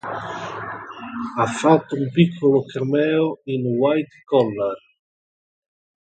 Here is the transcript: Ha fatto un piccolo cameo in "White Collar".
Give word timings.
Ha 1.37 1.45
fatto 1.45 1.93
un 1.95 2.09
piccolo 2.09 2.63
cameo 2.63 3.41
in 3.43 3.67
"White 3.77 4.21
Collar". 4.25 4.77